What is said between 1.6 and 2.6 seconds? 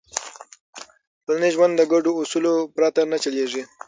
د ګډو اصولو